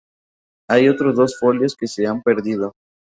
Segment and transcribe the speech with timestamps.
[0.67, 2.73] Hay otros dos folios que se han perdido.